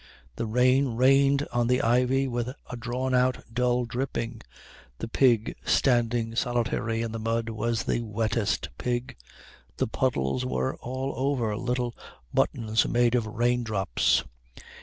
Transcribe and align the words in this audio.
The 0.35 0.47
rain 0.47 0.95
rained 0.95 1.47
on 1.53 1.67
the 1.67 1.83
ivy 1.83 2.27
with 2.27 2.49
a 2.71 2.75
drawn 2.75 3.13
out 3.13 3.43
dull 3.53 3.85
dripping. 3.85 4.41
The 4.97 5.07
pig 5.07 5.55
standing 5.63 6.33
solitary 6.35 7.03
in 7.03 7.11
the 7.11 7.19
mud 7.19 7.49
was 7.49 7.83
the 7.83 8.01
wettest 8.01 8.69
pig. 8.79 9.15
The 9.77 9.85
puddles 9.85 10.43
were 10.43 10.73
all 10.77 11.13
over 11.15 11.55
little 11.55 11.95
buttons 12.33 12.87
made 12.87 13.13
of 13.13 13.27
raindrops. 13.27 14.23